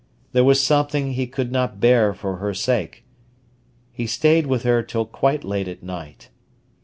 [0.31, 3.05] There was something he could not bear for her sake.
[3.91, 6.29] He stayed with her till quite late at night.